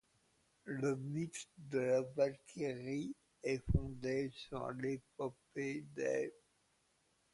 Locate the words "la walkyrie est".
1.77-3.61